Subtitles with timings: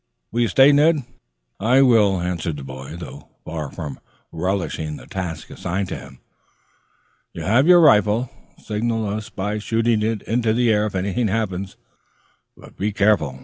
[0.31, 1.03] Will you stay, Ned?"
[1.59, 3.99] "I will," answered the boy, though far from
[4.31, 6.19] relishing the task assigned to him.
[7.33, 8.31] "You have your rifle.
[8.57, 11.77] Signal us by shooting into the air if anything happens.
[12.57, 13.39] But be careful.